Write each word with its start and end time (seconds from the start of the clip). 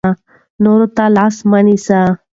نورو 0.63 0.87
ته 0.95 1.03
لاس 1.15 1.35
مه 1.49 1.59
نیسئ. 1.65 2.01